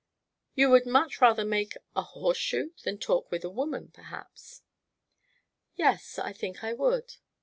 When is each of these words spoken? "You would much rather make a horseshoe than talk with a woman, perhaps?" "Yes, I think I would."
"You 0.55 0.71
would 0.71 0.87
much 0.87 1.21
rather 1.21 1.45
make 1.45 1.77
a 1.95 2.01
horseshoe 2.01 2.71
than 2.83 2.97
talk 2.97 3.29
with 3.29 3.43
a 3.43 3.51
woman, 3.51 3.89
perhaps?" 3.93 4.63
"Yes, 5.75 6.17
I 6.17 6.33
think 6.33 6.63
I 6.63 6.73
would." 6.73 7.17